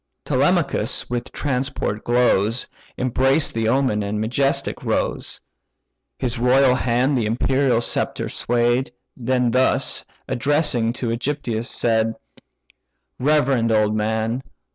Telemachus 0.25 1.07
with 1.11 1.31
transport 1.31 2.03
glows, 2.03 2.65
Embraced 2.97 3.53
the 3.53 3.67
omen, 3.67 4.01
and 4.01 4.19
majestic 4.19 4.81
rose 4.83 5.39
(His 6.17 6.39
royal 6.39 6.73
hand 6.73 7.15
the 7.15 7.27
imperial 7.27 7.81
sceptre 7.81 8.27
sway'd); 8.27 8.91
Then 9.15 9.51
thus, 9.51 10.03
addressing 10.27 10.93
to 10.93 11.09
AEgyptius, 11.09 11.67
said: 11.67 12.15
"Reverend 13.19 13.71
old 13.71 13.95
man! 13.95 14.41